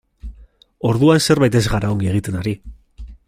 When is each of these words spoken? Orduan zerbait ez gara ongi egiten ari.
Orduan 0.91 1.21
zerbait 1.27 1.59
ez 1.61 1.63
gara 1.75 1.93
ongi 1.97 2.11
egiten 2.15 2.39
ari. 2.43 2.57